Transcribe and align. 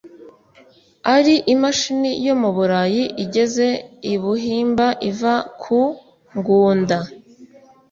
Ari 1.15 1.35
imashini 1.53 2.09
yo 2.25 2.35
mu 2.41 2.49
Burayi 2.55 3.03
Igeze 3.23 3.67
i 4.13 4.15
Buhimba 4.21 4.87
iva 5.09 5.33
ku 5.61 5.79
Ngunda." 6.37 6.97